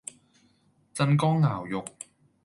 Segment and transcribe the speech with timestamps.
[0.95, 1.85] 鎮江肴肉